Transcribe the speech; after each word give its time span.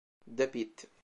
The 0.35 0.47
Pit 0.47 0.89